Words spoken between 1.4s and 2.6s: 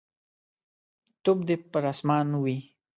دي پر اسمان وي.